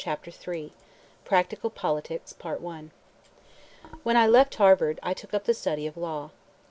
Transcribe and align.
CHAPTER 0.03 0.31
III 0.31 0.73
PRACTICAL 1.25 1.69
POLITICS 1.69 2.33
When 4.01 4.17
I 4.17 4.25
left 4.25 4.55
Harvard, 4.55 4.99
I 5.03 5.13
took 5.13 5.31
up 5.35 5.43
the 5.43 5.53
study 5.53 5.85
of 5.85 5.95
law. 5.95 6.31